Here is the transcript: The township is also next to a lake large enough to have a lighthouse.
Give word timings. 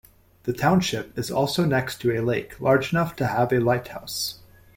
The 0.45 0.53
township 0.53 1.15
is 1.15 1.29
also 1.29 1.63
next 1.63 2.01
to 2.01 2.17
a 2.17 2.23
lake 2.25 2.59
large 2.59 2.91
enough 2.91 3.15
to 3.17 3.27
have 3.27 3.53
a 3.53 3.59
lighthouse. 3.59 4.39